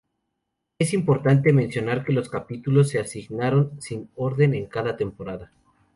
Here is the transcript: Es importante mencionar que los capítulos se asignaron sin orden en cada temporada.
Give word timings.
Es 0.79 0.95
importante 0.95 1.53
mencionar 1.53 2.03
que 2.03 2.11
los 2.11 2.27
capítulos 2.27 2.89
se 2.89 2.97
asignaron 2.97 3.79
sin 3.79 4.09
orden 4.15 4.55
en 4.55 4.65
cada 4.65 4.97
temporada. 4.97 5.51